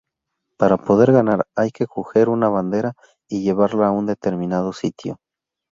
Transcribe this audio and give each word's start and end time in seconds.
Para 0.57 0.77
poder 0.77 1.11
ganar, 1.11 1.45
hay 1.55 1.69
que 1.69 1.85
coger 1.85 2.29
una 2.29 2.49
bandera 2.49 2.93
y 3.29 3.43
llevarla 3.43 3.89
a 3.89 3.91
un 3.91 4.07
determinado 4.07 4.73
sitio. 4.73 5.19